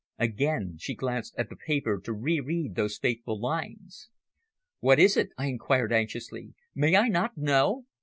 Again 0.17 0.77
she 0.79 0.95
glanced 0.95 1.35
at 1.37 1.49
the 1.49 1.55
paper 1.55 2.01
to 2.03 2.11
re 2.11 2.39
read 2.39 2.73
those 2.73 2.97
fateful 2.97 3.39
lines. 3.39 4.09
"What 4.79 4.99
is 4.99 5.15
it?" 5.15 5.29
I 5.37 5.45
inquired 5.45 5.93
anxiously. 5.93 6.55
"May 6.73 6.95
I 6.97 7.07
not 7.07 7.37
know?" 7.37 7.85